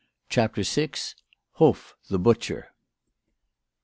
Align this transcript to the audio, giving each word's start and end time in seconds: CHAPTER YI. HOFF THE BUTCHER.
CHAPTER 0.29 0.61
YI. 0.61 0.93
HOFF 1.57 1.95
THE 2.09 2.17
BUTCHER. 2.17 2.69